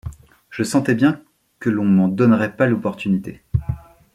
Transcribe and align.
Je 0.49 0.63
sentais 0.63 0.95
bien 0.95 1.21
que 1.59 1.69
l’on 1.69 1.85
m’en 1.85 2.07
donnerait 2.07 2.55
pas 2.55 2.65
l’opportunité. 2.65 3.43